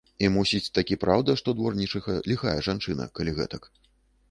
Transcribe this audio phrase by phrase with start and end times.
[0.23, 3.71] І, мусіць, такі праўда, што дворнічыха ліхая жанчына, калі гэтак.